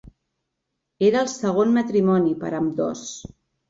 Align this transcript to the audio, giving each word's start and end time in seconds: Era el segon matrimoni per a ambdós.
Era 1.11 1.23
el 1.27 1.31
segon 1.35 1.79
matrimoni 1.79 2.37
per 2.45 2.53
a 2.53 2.59
ambdós. 2.65 3.09